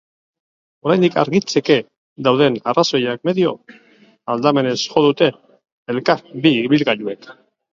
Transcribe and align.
Oraindik 0.85 1.17
argitzeke 1.23 1.75
dauden 2.29 2.57
arrazoiak 2.73 3.29
medio, 3.31 3.53
aldamenez 4.37 4.75
jo 4.87 5.05
dute 5.09 5.29
elkar 5.95 6.25
bi 6.49 6.57
ibilgailuek. 6.67 7.31